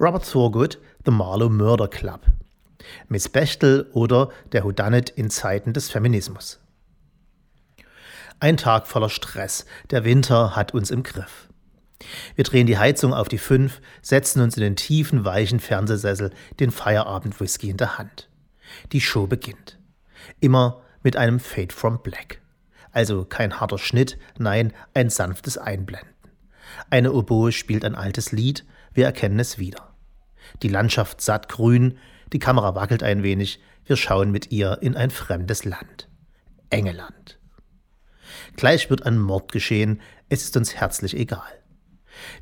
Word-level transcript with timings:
Robert 0.00 0.30
Thorgood, 0.30 0.78
The 1.04 1.10
Marlowe 1.10 1.50
Murder 1.50 1.88
Club. 1.88 2.20
Miss 3.08 3.28
Bechtel 3.28 3.90
oder 3.92 4.30
der 4.52 4.62
Whodunit 4.62 5.10
in 5.10 5.28
Zeiten 5.28 5.72
des 5.72 5.90
Feminismus. 5.90 6.60
Ein 8.38 8.56
Tag 8.56 8.86
voller 8.86 9.08
Stress. 9.08 9.66
Der 9.90 10.04
Winter 10.04 10.54
hat 10.54 10.72
uns 10.72 10.92
im 10.92 11.02
Griff. 11.02 11.48
Wir 12.36 12.44
drehen 12.44 12.68
die 12.68 12.78
Heizung 12.78 13.12
auf 13.12 13.26
die 13.26 13.38
5, 13.38 13.80
setzen 14.00 14.40
uns 14.40 14.56
in 14.56 14.62
den 14.62 14.76
tiefen, 14.76 15.24
weichen 15.24 15.58
Fernsehsessel, 15.58 16.30
den 16.60 16.70
Feierabend-Whisky 16.70 17.68
in 17.68 17.76
der 17.76 17.98
Hand. 17.98 18.28
Die 18.92 19.00
Show 19.00 19.26
beginnt. 19.26 19.80
Immer 20.38 20.80
mit 21.02 21.16
einem 21.16 21.40
Fade 21.40 21.74
from 21.74 22.00
Black. 22.04 22.40
Also 22.92 23.24
kein 23.24 23.58
harter 23.58 23.78
Schnitt, 23.78 24.16
nein, 24.38 24.72
ein 24.94 25.10
sanftes 25.10 25.58
Einblenden. 25.58 26.14
Eine 26.88 27.12
Oboe 27.12 27.50
spielt 27.50 27.84
ein 27.84 27.96
altes 27.96 28.30
Lied, 28.30 28.64
wir 28.94 29.04
erkennen 29.04 29.40
es 29.40 29.58
wieder. 29.58 29.87
Die 30.62 30.68
Landschaft 30.68 31.20
satt 31.20 31.48
grün, 31.48 31.98
die 32.32 32.38
Kamera 32.38 32.74
wackelt 32.74 33.02
ein 33.02 33.22
wenig, 33.22 33.60
wir 33.86 33.96
schauen 33.96 34.30
mit 34.30 34.52
ihr 34.52 34.78
in 34.82 34.96
ein 34.96 35.10
fremdes 35.10 35.64
Land. 35.64 36.08
Engeland. 36.70 37.38
Gleich 38.56 38.90
wird 38.90 39.06
ein 39.06 39.18
Mord 39.18 39.52
geschehen, 39.52 40.00
es 40.28 40.42
ist 40.42 40.56
uns 40.56 40.74
herzlich 40.74 41.16
egal. 41.16 41.42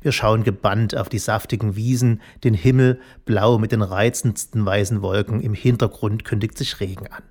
Wir 0.01 0.11
schauen 0.11 0.43
gebannt 0.43 0.95
auf 0.97 1.07
die 1.07 1.19
saftigen 1.19 1.75
Wiesen, 1.75 2.21
den 2.43 2.53
Himmel, 2.53 2.99
blau 3.25 3.57
mit 3.57 3.71
den 3.71 3.81
reizendsten 3.81 4.65
weißen 4.65 5.01
Wolken, 5.01 5.39
im 5.39 5.53
Hintergrund 5.53 6.25
kündigt 6.25 6.57
sich 6.57 6.79
Regen 6.79 7.07
an. 7.07 7.23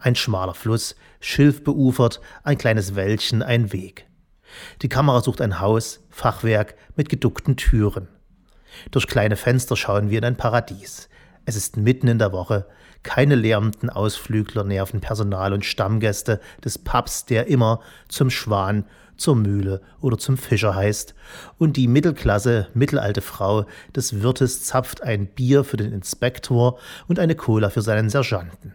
Ein 0.00 0.14
schmaler 0.14 0.54
Fluss, 0.54 0.96
schilfbeufert, 1.20 2.20
ein 2.42 2.56
kleines 2.56 2.94
Wäldchen, 2.94 3.42
ein 3.42 3.72
Weg. 3.72 4.06
Die 4.82 4.88
Kamera 4.88 5.20
sucht 5.20 5.40
ein 5.40 5.60
Haus, 5.60 6.04
Fachwerk 6.08 6.76
mit 6.94 7.08
geduckten 7.08 7.56
Türen. 7.56 8.08
Durch 8.90 9.06
kleine 9.06 9.36
Fenster 9.36 9.76
schauen 9.76 10.10
wir 10.10 10.18
in 10.18 10.24
ein 10.24 10.36
Paradies. 10.36 11.08
Es 11.44 11.56
ist 11.56 11.76
mitten 11.76 12.08
in 12.08 12.18
der 12.18 12.32
Woche, 12.32 12.66
keine 13.02 13.36
lärmenden 13.36 13.88
Ausflügler 13.88 14.64
nerven 14.64 15.00
Personal 15.00 15.52
und 15.52 15.64
Stammgäste 15.64 16.40
des 16.64 16.78
Pubs, 16.78 17.24
der 17.24 17.46
immer 17.46 17.80
zum 18.08 18.30
Schwan, 18.30 18.84
zur 19.16 19.36
Mühle 19.36 19.80
oder 20.00 20.18
zum 20.18 20.36
Fischer 20.36 20.74
heißt, 20.74 21.14
und 21.58 21.76
die 21.76 21.88
Mittelklasse, 21.88 22.68
mittelalte 22.74 23.22
Frau 23.22 23.64
des 23.94 24.22
Wirtes 24.22 24.64
zapft 24.64 25.02
ein 25.02 25.26
Bier 25.26 25.64
für 25.64 25.76
den 25.76 25.92
Inspektor 25.92 26.78
und 27.06 27.18
eine 27.18 27.34
Cola 27.34 27.70
für 27.70 27.82
seinen 27.82 28.10
Sergeanten. 28.10 28.74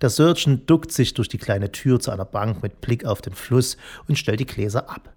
Der 0.00 0.10
Surgeon 0.10 0.66
duckt 0.66 0.90
sich 0.90 1.14
durch 1.14 1.28
die 1.28 1.38
kleine 1.38 1.70
Tür 1.70 2.00
zu 2.00 2.10
einer 2.10 2.24
Bank 2.24 2.62
mit 2.62 2.80
Blick 2.80 3.04
auf 3.04 3.20
den 3.20 3.34
Fluss 3.34 3.76
und 4.08 4.18
stellt 4.18 4.40
die 4.40 4.46
Gläser 4.46 4.90
ab. 4.90 5.14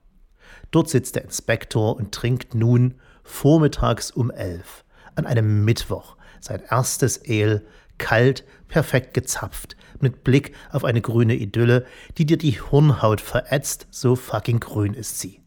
Dort 0.71 0.89
sitzt 0.89 1.15
der 1.15 1.23
Inspektor 1.23 1.95
und 1.95 2.13
trinkt 2.13 2.53
nun 2.53 2.95
vormittags 3.29 4.11
um 4.11 4.31
elf 4.31 4.83
an 5.15 5.25
einem 5.25 5.63
Mittwoch 5.63 6.17
sein 6.39 6.63
erstes 6.69 7.21
Ale, 7.27 7.65
kalt, 7.97 8.43
perfekt 8.67 9.13
gezapft, 9.13 9.75
mit 9.99 10.23
Blick 10.23 10.55
auf 10.71 10.85
eine 10.85 11.01
grüne 11.01 11.35
Idylle, 11.35 11.85
die 12.17 12.25
dir 12.25 12.37
die 12.37 12.59
Hirnhaut 12.61 13.21
verätzt, 13.21 13.87
so 13.91 14.15
fucking 14.15 14.59
grün 14.59 14.93
ist 14.93 15.19
sie. 15.19 15.41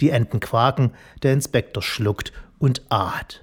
Die 0.00 0.10
Enten 0.10 0.40
quaken, 0.40 0.92
der 1.22 1.32
Inspektor 1.32 1.82
schluckt 1.82 2.32
und 2.58 2.82
aht. 2.90 3.42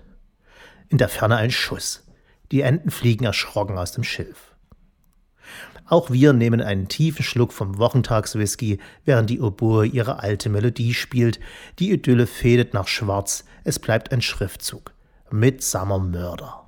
In 0.89 0.97
der 0.97 1.09
Ferne 1.09 1.37
ein 1.37 1.51
Schuss. 1.51 2.03
Die 2.51 2.61
Enten 2.61 2.91
fliegen 2.91 3.25
erschrocken 3.25 3.77
aus 3.77 3.91
dem 3.91 4.03
Schilf. 4.03 4.54
Auch 5.87 6.09
wir 6.09 6.33
nehmen 6.33 6.61
einen 6.61 6.87
tiefen 6.87 7.23
Schluck 7.23 7.53
vom 7.53 7.77
Wochentagswhisky, 7.77 8.79
während 9.03 9.29
die 9.29 9.39
Oboe 9.39 9.85
ihre 9.85 10.19
alte 10.19 10.49
Melodie 10.49 10.95
spielt. 10.95 11.39
Die 11.77 11.91
Idylle 11.91 12.25
fädet 12.25 12.73
nach 12.73 12.87
Schwarz, 12.87 13.45
es 13.63 13.77
bleibt 13.77 14.11
ein 14.11 14.21
Schriftzug. 14.21 14.93
Midsummer 15.29 15.99
Murder. 15.99 16.65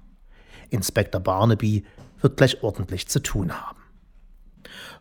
Inspektor 0.69 1.21
Barnaby 1.21 1.83
wird 2.21 2.37
gleich 2.37 2.61
ordentlich 2.63 3.07
zu 3.07 3.19
tun 3.21 3.51
haben. 3.53 3.77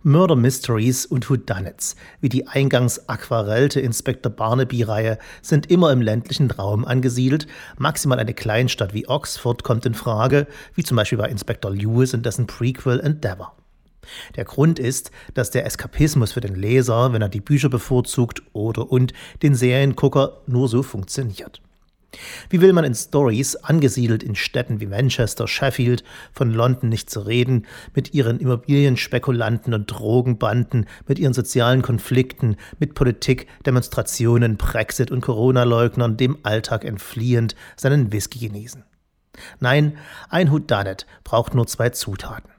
Murder 0.03 0.37
Mysteries 0.37 1.05
und 1.05 1.29
Whodunits, 1.29 1.97
wie 2.21 2.29
die 2.29 2.47
eingangs 2.47 3.09
aquarellte 3.09 3.81
Inspektor 3.81 4.31
Barnaby-Reihe, 4.31 5.19
sind 5.43 5.71
immer 5.71 5.91
im 5.91 6.01
ländlichen 6.01 6.51
Raum 6.51 6.85
angesiedelt. 6.85 7.47
Maximal 7.77 8.19
eine 8.19 8.35
Kleinstadt 8.35 8.95
wie 8.95 9.09
Oxford 9.09 9.65
kommt 9.65 9.85
in 9.85 9.95
Frage, 9.95 10.47
wie 10.75 10.85
zum 10.85 10.97
Beispiel 10.97 11.19
bei 11.19 11.29
Inspektor 11.29 11.73
Lewis 11.73 12.15
und 12.15 12.25
dessen 12.25 12.47
Prequel 12.47 13.01
Endeavour. 13.01 13.53
Der 14.37 14.45
Grund 14.45 14.79
ist, 14.79 15.11
dass 15.35 15.51
der 15.51 15.67
Eskapismus 15.67 16.33
für 16.33 16.41
den 16.41 16.55
Leser, 16.55 17.13
wenn 17.13 17.23
er 17.23 17.29
die 17.29 17.41
Bücher 17.41 17.69
bevorzugt 17.69 18.43
oder 18.53 18.91
und 18.91 19.13
den 19.43 19.55
Seriengucker 19.55 20.43
nur 20.47 20.69
so 20.69 20.83
funktioniert. 20.83 21.61
Wie 22.49 22.61
will 22.61 22.73
man 22.73 22.85
in 22.85 22.95
Stories, 22.95 23.57
angesiedelt 23.57 24.23
in 24.23 24.35
Städten 24.35 24.81
wie 24.81 24.87
Manchester, 24.87 25.49
Sheffield, 25.49 26.05
von 26.33 26.51
London 26.51 26.89
nicht 26.89 27.11
zu 27.11 27.21
reden, 27.21 27.67
mit 27.95 28.15
ihren 28.15 28.39
Immobilienspekulanten 28.39 29.75
und 29.75 29.87
Drogenbanden, 29.87 30.87
mit 31.07 31.19
ihren 31.19 31.35
sozialen 31.35 31.83
Konflikten, 31.83 32.57
mit 32.79 32.95
Politik, 32.95 33.47
Demonstrationen, 33.65 34.57
Brexit 34.57 35.11
und 35.11 35.21
Corona-Leugnern, 35.21 36.17
dem 36.17 36.39
Alltag 36.43 36.85
entfliehend, 36.85 37.55
seinen 37.77 38.13
Whisky 38.13 38.39
genießen? 38.49 38.85
Nein, 39.61 39.99
ein 40.31 40.51
Whodunit 40.51 41.07
braucht 41.23 41.55
nur 41.55 41.67
zwei 41.67 41.91
Zutaten 41.91 42.56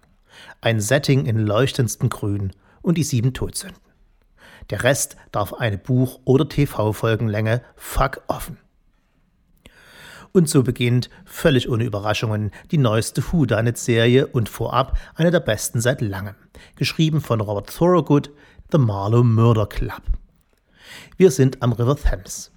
ein 0.61 0.79
Setting 0.79 1.25
in 1.25 1.37
leuchtendsten 1.39 2.09
Grün 2.09 2.51
und 2.81 2.97
die 2.97 3.03
sieben 3.03 3.33
Todsünden. 3.33 3.81
Der 4.69 4.83
Rest 4.83 5.15
darf 5.31 5.53
eine 5.53 5.77
Buch- 5.77 6.19
oder 6.25 6.47
TV-Folgenlänge 6.49 7.61
fuck 7.75 8.21
offen. 8.27 8.57
Und 10.33 10.49
so 10.49 10.61
beginnt, 10.61 11.09
völlig 11.25 11.69
ohne 11.69 11.85
Überraschungen, 11.85 12.51
die 12.71 12.77
neueste 12.77 13.23
Whodunit-Serie 13.23 14.27
und 14.27 14.49
vorab 14.49 14.97
eine 15.15 15.31
der 15.31 15.39
besten 15.39 15.81
seit 15.81 16.01
langem, 16.01 16.35
geschrieben 16.75 17.21
von 17.21 17.41
Robert 17.41 17.73
Thorogood, 17.75 18.31
The 18.71 18.77
Marlowe 18.77 19.23
Murder 19.23 19.65
Club. 19.65 20.01
Wir 21.15 21.31
sind 21.31 21.63
am 21.63 21.71
River 21.71 21.95
Thames. 21.95 22.51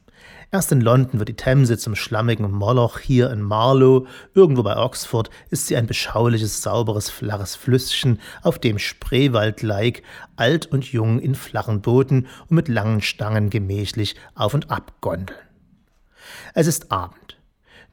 Erst 0.53 0.73
in 0.73 0.81
London 0.81 1.21
wird 1.21 1.29
die 1.29 1.37
Themse 1.37 1.79
zum 1.79 1.95
schlammigen 1.95 2.51
Moloch, 2.51 2.99
hier 2.99 3.31
in 3.31 3.41
Marlow, 3.41 4.09
irgendwo 4.35 4.65
bei 4.65 4.77
Oxford, 4.77 5.31
ist 5.51 5.69
sie 5.69 5.77
ein 5.77 5.87
beschauliches, 5.87 6.61
sauberes, 6.61 7.09
flaches 7.09 7.55
Flüsschen, 7.55 8.21
auf 8.43 8.59
dem 8.59 8.81
Spreewald-like 8.81 10.03
alt 10.35 10.67
und 10.67 10.91
jung 10.91 11.21
in 11.21 11.37
flachen 11.37 11.83
Booten 11.83 12.27
und 12.49 12.57
mit 12.57 12.67
langen 12.67 13.01
Stangen 13.01 13.49
gemächlich 13.49 14.17
auf 14.35 14.53
und 14.53 14.73
ab 14.73 14.95
gondeln. 15.01 15.39
Es 16.55 16.67
ist 16.67 16.91
Abend. 16.91 17.39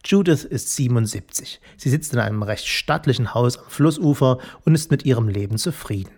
Judith 0.04 0.44
ist 0.44 0.76
77. 0.76 1.62
Sie 1.76 1.90
sitzt 1.90 2.14
in 2.14 2.20
einem 2.20 2.42
recht 2.42 2.66
stattlichen 2.66 3.36
Haus 3.36 3.58
am 3.58 3.70
Flussufer 3.70 4.40
und 4.66 4.74
ist 4.74 4.90
mit 4.90 5.06
ihrem 5.06 5.28
Leben 5.28 5.60
zufrieden. 5.60 6.12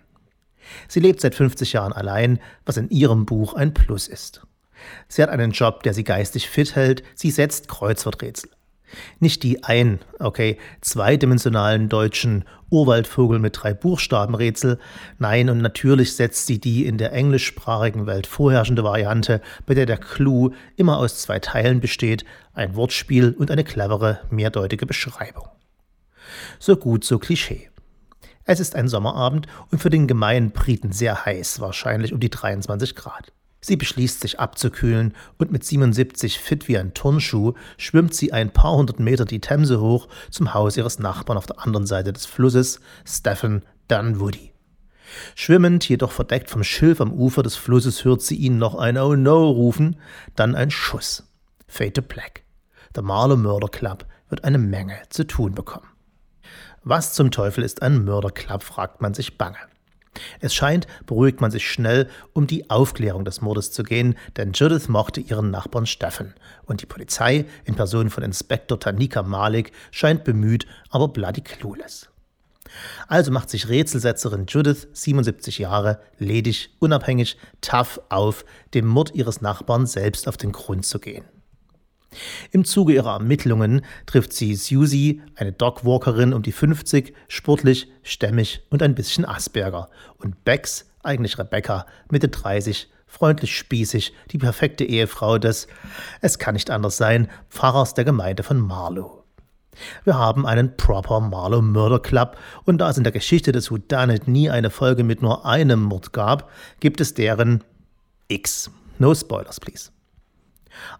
Sie 0.88 1.00
lebt 1.00 1.20
seit 1.20 1.34
50 1.34 1.74
Jahren 1.74 1.92
allein, 1.92 2.38
was 2.64 2.78
in 2.78 2.88
ihrem 2.88 3.26
Buch 3.26 3.52
ein 3.52 3.74
Plus 3.74 4.08
ist. 4.08 4.42
Sie 5.08 5.22
hat 5.22 5.30
einen 5.30 5.52
Job, 5.52 5.82
der 5.82 5.94
sie 5.94 6.04
geistig 6.04 6.48
fit 6.48 6.74
hält. 6.74 7.02
Sie 7.14 7.30
setzt 7.30 7.68
Kreuzworträtsel. 7.68 8.50
Nicht 9.18 9.42
die 9.42 9.64
ein, 9.64 10.00
okay, 10.18 10.58
zweidimensionalen 10.80 11.88
deutschen 11.88 12.44
Urwaldvogel 12.70 13.38
mit 13.38 13.58
drei 13.60 13.74
Buchstaben 13.74 14.34
Rätsel. 14.34 14.78
Nein, 15.18 15.50
und 15.50 15.58
natürlich 15.58 16.14
setzt 16.16 16.46
sie 16.46 16.60
die 16.60 16.86
in 16.86 16.98
der 16.98 17.12
englischsprachigen 17.12 18.06
Welt 18.06 18.26
vorherrschende 18.26 18.84
Variante, 18.84 19.40
bei 19.66 19.74
der 19.74 19.86
der 19.86 19.98
Clou 19.98 20.50
immer 20.76 20.98
aus 20.98 21.20
zwei 21.22 21.38
Teilen 21.38 21.80
besteht, 21.80 22.24
ein 22.52 22.74
Wortspiel 22.74 23.34
und 23.38 23.50
eine 23.50 23.64
clevere, 23.64 24.20
mehrdeutige 24.30 24.86
Beschreibung. 24.86 25.48
So 26.58 26.76
gut, 26.76 27.04
so 27.04 27.18
Klischee. 27.18 27.70
Es 28.44 28.60
ist 28.60 28.74
ein 28.74 28.88
Sommerabend 28.88 29.46
und 29.70 29.78
für 29.78 29.90
den 29.90 30.06
gemeinen 30.06 30.50
Briten 30.50 30.92
sehr 30.92 31.24
heiß, 31.24 31.60
wahrscheinlich 31.60 32.12
um 32.12 32.20
die 32.20 32.30
23 32.30 32.94
Grad. 32.94 33.32
Sie 33.60 33.76
beschließt, 33.76 34.20
sich 34.20 34.40
abzukühlen 34.40 35.14
und 35.36 35.52
mit 35.52 35.64
77 35.64 36.38
fit 36.38 36.66
wie 36.68 36.78
ein 36.78 36.94
Turnschuh 36.94 37.54
schwimmt 37.76 38.14
sie 38.14 38.32
ein 38.32 38.52
paar 38.52 38.76
hundert 38.76 39.00
Meter 39.00 39.26
die 39.26 39.40
Themse 39.40 39.80
hoch 39.80 40.08
zum 40.30 40.54
Haus 40.54 40.76
ihres 40.76 40.98
Nachbarn 40.98 41.36
auf 41.36 41.46
der 41.46 41.60
anderen 41.60 41.86
Seite 41.86 42.12
des 42.12 42.24
Flusses, 42.24 42.80
Stephen 43.04 43.62
Dunwoody. 43.88 44.52
Schwimmend, 45.34 45.88
jedoch 45.88 46.12
verdeckt 46.12 46.48
vom 46.48 46.64
Schilf 46.64 47.00
am 47.00 47.12
Ufer 47.12 47.42
des 47.42 47.56
Flusses, 47.56 48.04
hört 48.04 48.22
sie 48.22 48.36
ihn 48.36 48.58
noch 48.58 48.76
ein 48.76 48.96
Oh 48.96 49.16
no 49.16 49.50
rufen, 49.50 49.96
dann 50.36 50.54
ein 50.54 50.70
Schuss. 50.70 51.24
Fade 51.66 51.92
to 51.92 52.02
Black. 52.02 52.44
Der 52.94 53.02
Marlow 53.02 53.36
Murder 53.36 53.68
Club 53.68 54.06
wird 54.28 54.44
eine 54.44 54.58
Menge 54.58 54.96
zu 55.10 55.26
tun 55.26 55.54
bekommen. 55.54 55.86
Was 56.82 57.12
zum 57.12 57.30
Teufel 57.30 57.62
ist 57.62 57.82
ein 57.82 58.04
Murder 58.04 58.30
Club, 58.30 58.62
fragt 58.62 59.02
man 59.02 59.12
sich 59.12 59.36
bange. 59.36 59.58
Es 60.40 60.54
scheint, 60.54 60.86
beruhigt 61.06 61.40
man 61.40 61.50
sich 61.50 61.70
schnell, 61.70 62.08
um 62.32 62.46
die 62.46 62.68
Aufklärung 62.68 63.24
des 63.24 63.40
Mordes 63.40 63.70
zu 63.70 63.82
gehen, 63.82 64.16
denn 64.36 64.52
Judith 64.52 64.88
mochte 64.88 65.20
ihren 65.20 65.50
Nachbarn 65.50 65.86
Steffen 65.86 66.34
und 66.64 66.82
die 66.82 66.86
Polizei 66.86 67.46
in 67.64 67.76
Person 67.76 68.10
von 68.10 68.24
Inspektor 68.24 68.80
Tanika 68.80 69.22
Malik 69.22 69.72
scheint 69.90 70.24
bemüht, 70.24 70.66
aber 70.90 71.08
bloody 71.08 71.42
clueless. 71.42 72.08
Also 73.08 73.32
macht 73.32 73.50
sich 73.50 73.68
Rätselsetzerin 73.68 74.46
Judith, 74.46 74.88
77 74.92 75.58
Jahre, 75.58 76.00
ledig, 76.18 76.70
unabhängig, 76.78 77.36
tough 77.60 78.00
auf, 78.08 78.44
dem 78.74 78.86
Mord 78.86 79.14
ihres 79.14 79.40
Nachbarn 79.40 79.86
selbst 79.86 80.28
auf 80.28 80.36
den 80.36 80.52
Grund 80.52 80.86
zu 80.86 80.98
gehen. 80.98 81.24
Im 82.50 82.64
Zuge 82.64 82.94
ihrer 82.94 83.14
Ermittlungen 83.14 83.82
trifft 84.06 84.32
sie 84.32 84.54
Susie, 84.54 85.22
eine 85.36 85.52
Dogwalkerin 85.52 86.32
um 86.32 86.42
die 86.42 86.52
50, 86.52 87.14
sportlich, 87.28 87.88
stämmig 88.02 88.62
und 88.70 88.82
ein 88.82 88.94
bisschen 88.94 89.24
Asperger. 89.24 89.88
Und 90.18 90.44
Bex, 90.44 90.90
eigentlich 91.02 91.38
Rebecca, 91.38 91.86
Mitte 92.10 92.28
30, 92.28 92.90
freundlich 93.06 93.56
spießig, 93.56 94.12
die 94.30 94.38
perfekte 94.38 94.84
Ehefrau 94.84 95.38
des, 95.38 95.68
es 96.20 96.38
kann 96.38 96.54
nicht 96.54 96.70
anders 96.70 96.96
sein, 96.96 97.28
Pfarrers 97.48 97.94
der 97.94 98.04
Gemeinde 98.04 98.42
von 98.42 98.58
Marlow. 98.58 99.24
Wir 100.04 100.18
haben 100.18 100.46
einen 100.46 100.76
Proper 100.76 101.20
Marlow 101.20 101.62
Murder 101.62 102.00
Club 102.00 102.36
und 102.64 102.78
da 102.78 102.90
es 102.90 102.98
in 102.98 103.04
der 103.04 103.12
Geschichte 103.12 103.52
des 103.52 103.70
Whodunit 103.70 104.28
nie 104.28 104.50
eine 104.50 104.70
Folge 104.70 105.04
mit 105.04 105.22
nur 105.22 105.46
einem 105.46 105.82
Mord 105.82 106.12
gab, 106.12 106.50
gibt 106.80 107.00
es 107.00 107.14
deren 107.14 107.62
X. 108.28 108.70
No 108.98 109.14
spoilers, 109.14 109.60
please. 109.60 109.90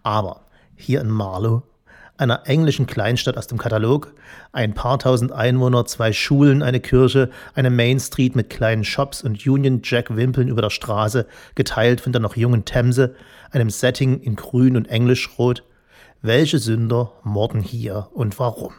Aber 0.03 0.43
hier 0.81 1.00
in 1.00 1.11
Marlow, 1.11 1.62
einer 2.17 2.47
englischen 2.47 2.87
Kleinstadt 2.87 3.37
aus 3.37 3.47
dem 3.47 3.59
Katalog, 3.59 4.15
ein 4.53 4.75
paar 4.75 4.99
tausend 4.99 5.32
Einwohner, 5.32 5.87
zwei 5.87 6.12
Schulen, 6.12 6.62
eine 6.62 6.81
Kirche, 6.81 7.31
eine 7.55 7.71
Main 7.71 7.99
Street 7.99 8.37
mit 8.37 8.50
kleinen 8.50 8.85
Shops 8.85 9.23
und 9.23 9.47
Union 9.47 9.81
Jack 9.82 10.15
Wimpeln 10.15 10.49
über 10.49 10.62
der 10.62 10.71
Straße, 10.71 11.27
geteilt 11.55 12.00
von 12.00 12.12
der 12.12 12.21
noch 12.21 12.37
jungen 12.37 12.65
Themse, 12.65 13.15
einem 13.50 13.71
Setting 13.71 14.21
in 14.21 14.37
grün 14.37 14.77
und 14.77 14.88
englischrot. 14.88 15.65
Welche 16.23 16.59
Sünder 16.59 17.12
morden 17.25 17.62
hier 17.62 18.09
und 18.12 18.38
warum? 18.38 18.75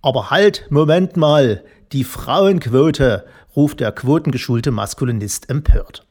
Aber 0.00 0.30
halt, 0.30 0.66
Moment 0.70 1.16
mal, 1.16 1.64
die 1.92 2.04
Frauenquote, 2.04 3.26
ruft 3.54 3.80
der 3.80 3.92
quotengeschulte 3.92 4.70
Maskulinist 4.70 5.48
empört. 5.50 6.03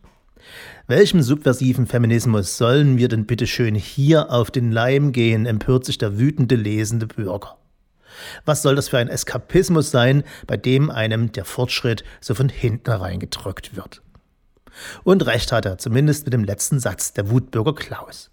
Welchem 0.88 1.22
subversiven 1.22 1.88
Feminismus 1.88 2.58
sollen 2.58 2.98
wir 2.98 3.08
denn 3.08 3.26
bitte 3.26 3.48
schön 3.48 3.76
hier 3.76 4.32
auf 4.32 4.52
den 4.52 4.72
Leim 4.72 5.12
gehen, 5.12 5.46
empört 5.46 5.86
sich 5.86 5.98
der 5.98 6.20
wütende, 6.20 6.56
lesende 6.56 7.08
Bürger. 7.08 7.58
Was 8.46 8.62
soll 8.62 8.76
das 8.76 8.90
für 8.90 8.98
ein 8.98 9.08
Eskapismus 9.08 9.92
sein, 9.92 10.24
bei 10.46 10.58
dem 10.58 10.90
einem 10.90 11.32
der 11.32 11.46
Fortschritt 11.46 12.04
so 12.22 12.36
von 12.36 12.50
hinten 12.50 12.92
reingedrückt 12.92 13.76
wird? 13.76 14.02
Und 15.04 15.26
recht 15.26 15.52
hat 15.52 15.66
er, 15.66 15.78
zumindest 15.78 16.26
mit 16.26 16.34
dem 16.34 16.44
letzten 16.44 16.80
Satz, 16.80 17.14
der 17.14 17.30
Wutbürger 17.30 17.76
Klaus. 17.76 18.33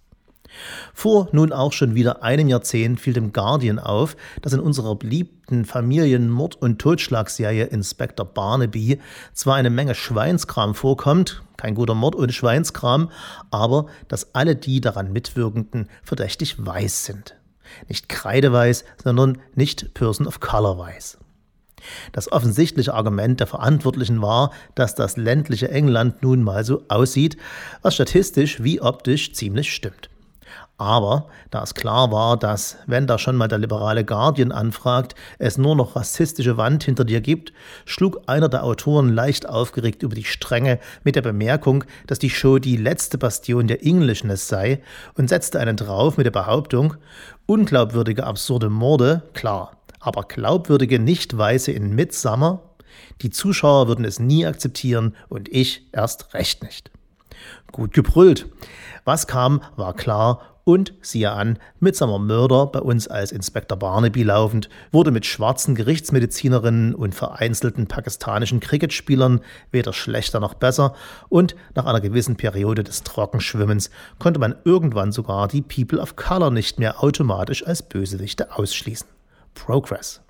Vor 0.94 1.28
nun 1.32 1.52
auch 1.52 1.72
schon 1.72 1.94
wieder 1.94 2.22
einem 2.22 2.48
Jahrzehnt 2.48 3.00
fiel 3.00 3.12
dem 3.12 3.32
Guardian 3.32 3.78
auf, 3.78 4.16
dass 4.42 4.52
in 4.52 4.60
unserer 4.60 4.96
beliebten 4.96 5.64
Familienmord- 5.64 6.56
und 6.56 6.78
Totschlagserie 6.78 7.64
Inspector 7.64 8.26
Barnaby 8.26 9.00
zwar 9.32 9.56
eine 9.56 9.70
Menge 9.70 9.94
Schweinskram 9.94 10.74
vorkommt, 10.74 11.42
kein 11.56 11.74
guter 11.74 11.94
Mord 11.94 12.16
ohne 12.16 12.32
Schweinskram, 12.32 13.10
aber 13.50 13.86
dass 14.08 14.34
alle 14.34 14.56
die 14.56 14.80
daran 14.80 15.12
Mitwirkenden 15.12 15.88
verdächtig 16.02 16.56
weiß 16.64 17.04
sind. 17.04 17.36
Nicht 17.88 18.08
kreideweiß, 18.08 18.84
sondern 19.02 19.38
nicht 19.54 19.94
Person 19.94 20.26
of 20.26 20.40
Color 20.40 20.78
weiß. 20.78 21.18
Das 22.12 22.30
offensichtliche 22.30 22.94
Argument 22.94 23.40
der 23.40 23.46
Verantwortlichen 23.46 24.20
war, 24.20 24.52
dass 24.74 24.94
das 24.94 25.16
ländliche 25.16 25.70
England 25.70 26.22
nun 26.22 26.42
mal 26.42 26.64
so 26.64 26.82
aussieht, 26.88 27.36
was 27.82 27.94
statistisch 27.94 28.62
wie 28.62 28.80
optisch 28.80 29.32
ziemlich 29.32 29.72
stimmt. 29.72 30.10
Aber 30.80 31.26
da 31.50 31.62
es 31.62 31.74
klar 31.74 32.10
war, 32.10 32.38
dass, 32.38 32.78
wenn 32.86 33.06
da 33.06 33.18
schon 33.18 33.36
mal 33.36 33.48
der 33.48 33.58
liberale 33.58 34.02
Guardian 34.02 34.50
anfragt, 34.50 35.14
es 35.38 35.58
nur 35.58 35.76
noch 35.76 35.94
rassistische 35.94 36.56
Wand 36.56 36.84
hinter 36.84 37.04
dir 37.04 37.20
gibt, 37.20 37.52
schlug 37.84 38.22
einer 38.24 38.48
der 38.48 38.64
Autoren 38.64 39.10
leicht 39.10 39.46
aufgeregt 39.46 40.02
über 40.02 40.14
die 40.14 40.24
Stränge 40.24 40.78
mit 41.04 41.16
der 41.16 41.20
Bemerkung, 41.20 41.84
dass 42.06 42.18
die 42.18 42.30
Show 42.30 42.58
die 42.58 42.78
letzte 42.78 43.18
Bastion 43.18 43.66
der 43.66 43.84
Englishness 43.84 44.48
sei 44.48 44.80
und 45.18 45.28
setzte 45.28 45.60
einen 45.60 45.76
drauf 45.76 46.16
mit 46.16 46.24
der 46.24 46.30
Behauptung, 46.30 46.94
unglaubwürdige 47.44 48.24
absurde 48.24 48.70
Morde, 48.70 49.24
klar, 49.34 49.76
aber 50.00 50.22
glaubwürdige 50.22 50.98
Nicht-Weiße 50.98 51.72
in 51.72 51.94
Midsummer, 51.94 52.62
die 53.20 53.28
Zuschauer 53.28 53.86
würden 53.86 54.06
es 54.06 54.18
nie 54.18 54.46
akzeptieren 54.46 55.14
und 55.28 55.50
ich 55.50 55.86
erst 55.92 56.32
recht 56.32 56.62
nicht. 56.62 56.90
Gut 57.70 57.92
gebrüllt. 57.92 58.46
Was 59.04 59.26
kam, 59.26 59.62
war 59.76 59.94
klar 59.94 60.40
und, 60.70 60.94
siehe 61.02 61.32
an, 61.32 61.58
Midsomer 61.80 62.20
Mörder, 62.20 62.66
bei 62.66 62.78
uns 62.78 63.08
als 63.08 63.32
Inspektor 63.32 63.76
Barnaby 63.76 64.22
laufend, 64.22 64.68
wurde 64.92 65.10
mit 65.10 65.26
schwarzen 65.26 65.74
Gerichtsmedizinerinnen 65.74 66.94
und 66.94 67.12
vereinzelten 67.12 67.88
pakistanischen 67.88 68.60
Cricketspielern 68.60 69.40
weder 69.72 69.92
schlechter 69.92 70.38
noch 70.38 70.54
besser 70.54 70.94
und 71.28 71.56
nach 71.74 71.86
einer 71.86 72.00
gewissen 72.00 72.36
Periode 72.36 72.84
des 72.84 73.02
Trockenschwimmens 73.02 73.90
konnte 74.20 74.38
man 74.38 74.54
irgendwann 74.64 75.10
sogar 75.10 75.48
die 75.48 75.62
People 75.62 75.98
of 75.98 76.14
Color 76.14 76.52
nicht 76.52 76.78
mehr 76.78 77.02
automatisch 77.02 77.66
als 77.66 77.82
Bösewichte 77.82 78.56
ausschließen. 78.56 79.08
Progress. 79.54 80.20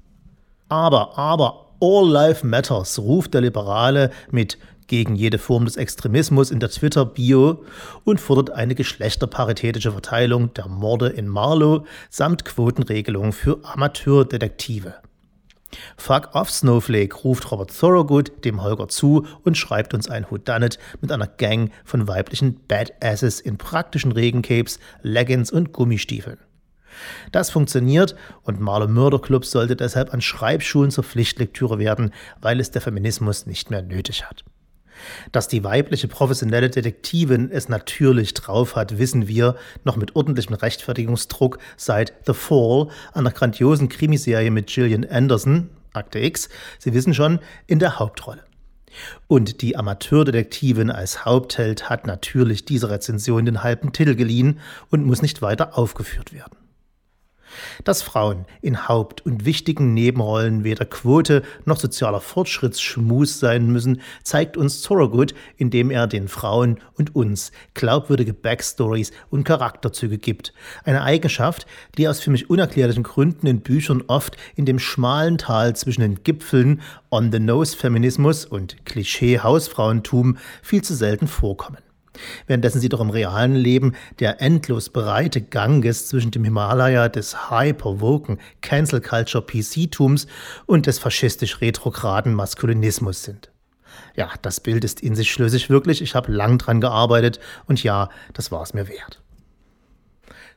Aber, 0.70 1.18
aber, 1.18 1.66
All 1.82 2.08
Life 2.08 2.46
Matters, 2.46 2.98
ruft 2.98 3.34
der 3.34 3.42
Liberale 3.42 4.10
mit 4.30 4.56
gegen 4.90 5.14
jede 5.14 5.38
Form 5.38 5.66
des 5.66 5.76
Extremismus 5.76 6.50
in 6.50 6.58
der 6.58 6.68
Twitter-Bio 6.68 7.64
und 8.02 8.20
fordert 8.20 8.50
eine 8.50 8.74
geschlechterparitätische 8.74 9.92
Verteilung 9.92 10.52
der 10.54 10.66
Morde 10.66 11.06
in 11.06 11.28
Marlow 11.28 11.86
samt 12.10 12.44
Quotenregelungen 12.44 13.32
für 13.32 13.60
Amateurdetektive. 13.62 14.96
Fuck 15.96 16.34
off 16.34 16.50
Snowflake 16.50 17.14
ruft 17.22 17.52
Robert 17.52 17.70
Thorogood 17.70 18.44
dem 18.44 18.64
Holger 18.64 18.88
zu 18.88 19.28
und 19.44 19.56
schreibt 19.56 19.94
uns 19.94 20.10
ein 20.10 20.26
Whodunit 20.28 20.80
mit 21.00 21.12
einer 21.12 21.28
Gang 21.28 21.70
von 21.84 22.08
weiblichen 22.08 22.58
Badasses 22.66 23.38
in 23.38 23.58
praktischen 23.58 24.10
Regencapes, 24.10 24.80
Leggings 25.02 25.52
und 25.52 25.72
Gummistiefeln. 25.72 26.38
Das 27.30 27.50
funktioniert 27.50 28.16
und 28.42 28.58
Marlow 28.58 28.88
Murder 28.88 29.20
Club 29.20 29.44
sollte 29.44 29.76
deshalb 29.76 30.12
an 30.12 30.20
Schreibschulen 30.20 30.90
zur 30.90 31.04
Pflichtlektüre 31.04 31.78
werden, 31.78 32.12
weil 32.40 32.58
es 32.58 32.72
der 32.72 32.82
Feminismus 32.82 33.46
nicht 33.46 33.70
mehr 33.70 33.82
nötig 33.82 34.24
hat. 34.28 34.44
Dass 35.32 35.48
die 35.48 35.64
weibliche 35.64 36.08
professionelle 36.08 36.70
Detektivin 36.70 37.50
es 37.50 37.68
natürlich 37.68 38.34
drauf 38.34 38.76
hat, 38.76 38.98
wissen 38.98 39.28
wir 39.28 39.56
noch 39.84 39.96
mit 39.96 40.16
ordentlichem 40.16 40.54
Rechtfertigungsdruck 40.54 41.58
seit 41.76 42.12
The 42.26 42.34
Fall, 42.34 42.88
einer 43.12 43.30
grandiosen 43.30 43.88
Krimiserie 43.88 44.50
mit 44.50 44.68
Gillian 44.68 45.04
Anderson, 45.04 45.70
Akte 45.92 46.20
X, 46.20 46.48
Sie 46.78 46.94
wissen 46.94 47.14
schon, 47.14 47.40
in 47.66 47.78
der 47.78 47.98
Hauptrolle. 47.98 48.44
Und 49.28 49.62
die 49.62 49.76
Amateurdetektivin 49.76 50.90
als 50.90 51.24
Hauptheld 51.24 51.88
hat 51.88 52.06
natürlich 52.06 52.64
dieser 52.64 52.90
Rezension 52.90 53.44
den 53.44 53.62
halben 53.62 53.92
Titel 53.92 54.14
geliehen 54.14 54.60
und 54.90 55.04
muss 55.04 55.22
nicht 55.22 55.42
weiter 55.42 55.78
aufgeführt 55.78 56.32
werden. 56.32 56.59
Dass 57.84 58.02
Frauen 58.02 58.44
in 58.62 58.88
Haupt- 58.88 59.24
und 59.24 59.44
wichtigen 59.44 59.94
Nebenrollen 59.94 60.64
weder 60.64 60.84
Quote 60.84 61.42
noch 61.64 61.78
sozialer 61.78 62.20
Fortschrittsschmus 62.20 63.38
sein 63.38 63.70
müssen, 63.70 64.00
zeigt 64.22 64.56
uns 64.56 64.82
Thorogood, 64.82 65.34
indem 65.56 65.90
er 65.90 66.06
den 66.06 66.28
Frauen 66.28 66.78
und 66.94 67.14
uns 67.14 67.52
glaubwürdige 67.74 68.32
Backstories 68.32 69.12
und 69.30 69.44
Charakterzüge 69.44 70.18
gibt. 70.18 70.52
Eine 70.84 71.02
Eigenschaft, 71.02 71.66
die 71.96 72.08
aus 72.08 72.20
für 72.20 72.30
mich 72.30 72.50
unerklärlichen 72.50 73.02
Gründen 73.02 73.46
in 73.46 73.60
Büchern 73.60 74.02
oft 74.06 74.36
in 74.56 74.66
dem 74.66 74.78
schmalen 74.78 75.38
Tal 75.38 75.76
zwischen 75.76 76.02
den 76.02 76.22
Gipfeln 76.22 76.80
On-the-Nose-Feminismus 77.10 78.44
und 78.44 78.84
Klischee-Hausfrauentum 78.84 80.38
viel 80.62 80.82
zu 80.82 80.94
selten 80.94 81.26
vorkommen 81.26 81.78
währenddessen 82.46 82.80
sie 82.80 82.88
doch 82.88 83.00
im 83.00 83.10
realen 83.10 83.54
Leben 83.54 83.94
der 84.18 84.40
endlos 84.40 84.90
breite 84.90 85.40
Ganges 85.40 86.06
zwischen 86.06 86.30
dem 86.30 86.44
Himalaya 86.44 87.08
des 87.08 87.50
hyper-woken 87.50 88.38
Cancel 88.60 89.00
Culture 89.00 89.44
PC-Tums 89.44 90.26
und 90.66 90.86
des 90.86 90.98
faschistisch 90.98 91.60
retrograden 91.60 92.34
Maskulinismus 92.34 93.22
sind. 93.22 93.50
Ja, 94.16 94.30
das 94.42 94.60
Bild 94.60 94.84
ist 94.84 95.00
in 95.00 95.14
sich 95.14 95.30
schlüssig 95.30 95.70
wirklich, 95.70 96.02
ich 96.02 96.14
habe 96.14 96.32
lang 96.32 96.58
dran 96.58 96.80
gearbeitet 96.80 97.40
und 97.66 97.82
ja, 97.82 98.08
das 98.32 98.50
war 98.52 98.62
es 98.62 98.74
mir 98.74 98.88
wert. 98.88 99.22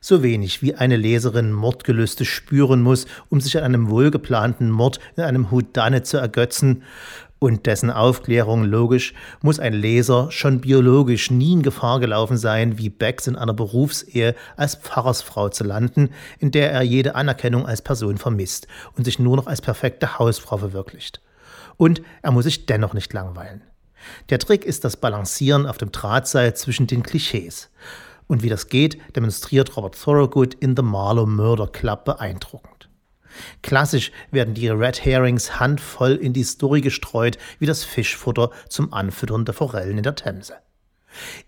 So 0.00 0.22
wenig 0.22 0.60
wie 0.60 0.74
eine 0.74 0.98
Leserin 0.98 1.50
Mordgelüste 1.50 2.26
spüren 2.26 2.82
muss, 2.82 3.06
um 3.30 3.40
sich 3.40 3.56
an 3.56 3.64
einem 3.64 3.88
wohlgeplanten 3.88 4.70
Mord 4.70 5.00
in 5.16 5.22
einem 5.22 5.50
Houdanne 5.50 6.02
zu 6.02 6.18
ergötzen, 6.18 6.82
und 7.38 7.66
dessen 7.66 7.90
Aufklärung 7.90 8.64
logisch, 8.64 9.14
muss 9.42 9.60
ein 9.60 9.74
Leser 9.74 10.30
schon 10.30 10.60
biologisch 10.60 11.30
nie 11.30 11.52
in 11.52 11.62
Gefahr 11.62 12.00
gelaufen 12.00 12.36
sein, 12.36 12.78
wie 12.78 12.88
Becks 12.88 13.26
in 13.26 13.36
einer 13.36 13.52
Berufsehe 13.52 14.34
als 14.56 14.76
Pfarrersfrau 14.76 15.48
zu 15.48 15.64
landen, 15.64 16.10
in 16.38 16.50
der 16.50 16.72
er 16.72 16.82
jede 16.82 17.14
Anerkennung 17.14 17.66
als 17.66 17.82
Person 17.82 18.16
vermisst 18.16 18.66
und 18.96 19.04
sich 19.04 19.18
nur 19.18 19.36
noch 19.36 19.46
als 19.46 19.60
perfekte 19.60 20.18
Hausfrau 20.18 20.56
verwirklicht. 20.56 21.20
Und 21.76 22.02
er 22.22 22.30
muss 22.30 22.44
sich 22.44 22.66
dennoch 22.66 22.94
nicht 22.94 23.12
langweilen. 23.12 23.62
Der 24.30 24.38
Trick 24.38 24.64
ist 24.64 24.84
das 24.84 24.96
Balancieren 24.96 25.66
auf 25.66 25.78
dem 25.78 25.92
Drahtseil 25.92 26.54
zwischen 26.54 26.86
den 26.86 27.02
Klischees. 27.02 27.70
Und 28.26 28.42
wie 28.42 28.48
das 28.48 28.68
geht, 28.68 28.98
demonstriert 29.16 29.76
Robert 29.76 30.00
Thorogood 30.00 30.54
in 30.54 30.76
The 30.76 30.82
Marlow 30.82 31.26
Murder 31.26 31.66
Club 31.66 32.04
beeindruckend. 32.04 32.88
Klassisch 33.62 34.12
werden 34.30 34.54
die 34.54 34.68
Red 34.68 35.04
Herrings 35.04 35.58
handvoll 35.60 36.12
in 36.12 36.32
die 36.32 36.44
Story 36.44 36.80
gestreut, 36.80 37.38
wie 37.58 37.66
das 37.66 37.84
Fischfutter 37.84 38.50
zum 38.68 38.92
Anfüttern 38.92 39.44
der 39.44 39.54
Forellen 39.54 39.98
in 39.98 40.02
der 40.02 40.14
Themse. 40.14 40.54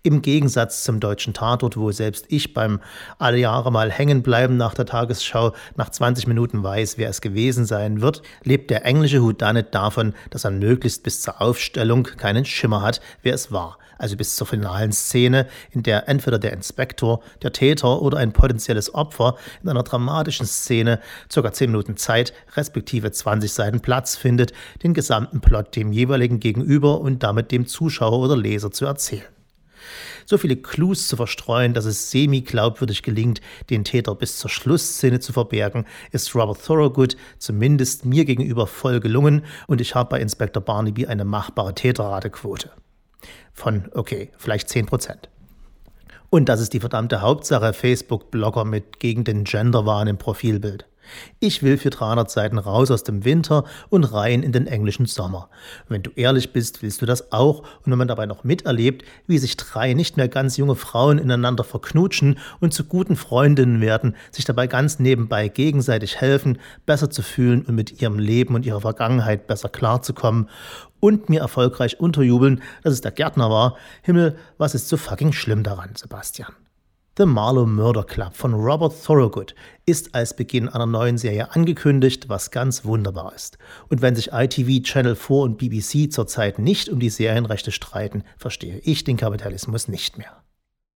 Im 0.03 0.21
Gegensatz 0.21 0.83
zum 0.83 0.99
deutschen 0.99 1.33
Tatort, 1.33 1.77
wo 1.77 1.91
selbst 1.91 2.25
ich 2.29 2.53
beim 2.53 2.79
alle 3.19 3.37
Jahre 3.37 3.71
mal 3.71 3.91
hängen 3.91 4.23
bleiben 4.23 4.57
nach 4.57 4.73
der 4.73 4.85
Tagesschau 4.85 5.53
nach 5.75 5.89
20 5.89 6.27
Minuten 6.27 6.63
weiß, 6.63 6.97
wer 6.97 7.09
es 7.09 7.21
gewesen 7.21 7.65
sein 7.65 8.01
wird, 8.01 8.21
lebt 8.43 8.69
der 8.69 8.85
englische 8.85 9.21
Houdanet 9.21 9.73
davon, 9.73 10.13
dass 10.29 10.45
er 10.45 10.51
möglichst 10.51 11.03
bis 11.03 11.21
zur 11.21 11.41
Aufstellung 11.41 12.03
keinen 12.03 12.45
Schimmer 12.45 12.81
hat, 12.81 13.01
wer 13.23 13.33
es 13.33 13.51
war. 13.51 13.77
Also 13.97 14.15
bis 14.15 14.35
zur 14.35 14.47
finalen 14.47 14.91
Szene, 14.91 15.47
in 15.71 15.83
der 15.83 16.07
entweder 16.07 16.39
der 16.39 16.53
Inspektor, 16.53 17.21
der 17.41 17.51
Täter 17.51 18.01
oder 18.01 18.17
ein 18.17 18.31
potenzielles 18.31 18.93
Opfer 18.93 19.35
in 19.63 19.69
einer 19.69 19.83
dramatischen 19.83 20.45
Szene 20.45 20.99
ca. 21.33 21.51
10 21.51 21.71
Minuten 21.71 21.97
Zeit, 21.97 22.33
respektive 22.55 23.11
20 23.11 23.51
Seiten 23.51 23.79
Platz 23.79 24.15
findet, 24.15 24.53
den 24.83 24.93
gesamten 24.93 25.41
Plot 25.41 25.75
dem 25.75 25.91
jeweiligen 25.91 26.39
Gegenüber 26.39 26.99
und 26.99 27.23
damit 27.23 27.51
dem 27.51 27.67
Zuschauer 27.67 28.19
oder 28.19 28.37
Leser 28.37 28.71
zu 28.71 28.85
erzählen 28.85 29.36
so 30.27 30.37
viele 30.37 30.57
Clues 30.57 31.07
zu 31.07 31.15
verstreuen, 31.15 31.73
dass 31.73 31.85
es 31.85 32.11
semi-glaubwürdig 32.11 33.01
gelingt, 33.01 33.41
den 33.69 33.85
Täter 33.85 34.13
bis 34.13 34.37
zur 34.37 34.49
Schlussszene 34.49 35.21
zu 35.21 35.31
verbergen, 35.31 35.85
ist 36.11 36.35
Robert 36.35 36.63
Thorogood 36.63 37.15
zumindest 37.39 38.05
mir 38.05 38.25
gegenüber 38.25 38.67
voll 38.67 38.99
gelungen 38.99 39.45
und 39.67 39.79
ich 39.79 39.95
habe 39.95 40.09
bei 40.09 40.19
Inspector 40.19 40.61
Barnaby 40.61 41.07
eine 41.07 41.23
machbare 41.23 41.73
Täterratequote. 41.73 42.71
Von, 43.53 43.89
okay, 43.93 44.29
vielleicht 44.37 44.69
10 44.69 44.85
Prozent. 44.85 45.29
Und 46.29 46.49
das 46.49 46.59
ist 46.59 46.73
die 46.73 46.81
verdammte 46.81 47.21
Hauptsache 47.21 47.71
Facebook-Blogger 47.71 48.65
mit 48.65 48.99
gegen 48.99 49.23
den 49.23 49.45
Genderwahn 49.45 50.07
im 50.07 50.17
Profilbild. 50.17 50.85
Ich 51.39 51.63
will 51.63 51.77
für 51.77 51.89
300 51.89 52.29
Seiten 52.29 52.57
raus 52.57 52.91
aus 52.91 53.03
dem 53.03 53.25
Winter 53.25 53.65
und 53.89 54.03
rein 54.03 54.43
in 54.43 54.51
den 54.51 54.67
englischen 54.67 55.05
Sommer. 55.05 55.49
wenn 55.87 56.03
du 56.03 56.11
ehrlich 56.15 56.53
bist, 56.53 56.81
willst 56.81 57.01
du 57.01 57.05
das 57.05 57.31
auch. 57.31 57.59
Und 57.59 57.91
wenn 57.91 57.97
man 57.97 58.07
dabei 58.07 58.25
noch 58.25 58.43
miterlebt, 58.43 59.03
wie 59.27 59.37
sich 59.37 59.57
drei 59.57 59.93
nicht 59.93 60.17
mehr 60.17 60.27
ganz 60.27 60.57
junge 60.57 60.75
Frauen 60.75 61.17
ineinander 61.17 61.63
verknutschen 61.63 62.39
und 62.59 62.73
zu 62.73 62.83
guten 62.83 63.15
Freundinnen 63.15 63.81
werden, 63.81 64.15
sich 64.31 64.45
dabei 64.45 64.67
ganz 64.67 64.99
nebenbei 64.99 65.47
gegenseitig 65.47 66.17
helfen, 66.17 66.59
besser 66.85 67.09
zu 67.09 67.21
fühlen 67.21 67.63
und 67.63 67.75
mit 67.75 68.01
ihrem 68.01 68.19
Leben 68.19 68.55
und 68.55 68.65
ihrer 68.65 68.81
Vergangenheit 68.81 69.47
besser 69.47 69.69
klarzukommen 69.69 70.49
und 70.99 71.29
mir 71.29 71.41
erfolgreich 71.41 71.99
unterjubeln, 71.99 72.61
dass 72.83 72.93
es 72.93 73.01
der 73.01 73.11
Gärtner 73.11 73.49
war. 73.49 73.77
Himmel, 74.01 74.37
was 74.57 74.75
ist 74.75 74.89
so 74.89 74.97
fucking 74.97 75.33
schlimm 75.33 75.63
daran, 75.63 75.91
Sebastian? 75.95 76.53
The 77.17 77.25
Marlowe 77.25 77.65
Murder 77.65 78.03
Club 78.03 78.35
von 78.35 78.53
Robert 78.53 78.93
Thorogood 79.03 79.55
ist 79.87 80.13
als 80.13 80.35
Beginn 80.35 80.69
einer 80.69 80.85
neuen 80.85 81.17
Serie 81.17 81.49
angekündigt, 81.49 82.29
was 82.29 82.51
ganz 82.51 82.85
wunderbar 82.85 83.33
ist. 83.33 83.57
Und 83.89 84.03
wenn 84.03 84.15
sich 84.15 84.33
ITV, 84.33 84.83
Channel 84.83 85.15
4 85.15 85.35
und 85.37 85.57
BBC 85.57 86.13
zurzeit 86.13 86.59
nicht 86.59 86.89
um 86.89 86.99
die 86.99 87.09
Serienrechte 87.09 87.71
streiten, 87.71 88.23
verstehe 88.37 88.77
ich 88.83 89.03
den 89.03 89.17
Kapitalismus 89.17 89.87
nicht 89.87 90.19
mehr. 90.19 90.43